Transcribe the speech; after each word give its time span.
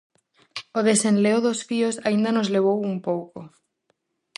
O 0.79 0.81
desenleo 0.89 1.39
dos 1.45 1.59
fíos 1.69 1.95
aínda 2.07 2.31
nos 2.35 2.51
levou 2.55 2.77
un 2.91 2.95
pouco. 3.07 3.39